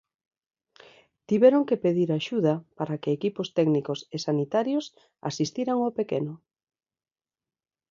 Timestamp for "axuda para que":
2.11-3.09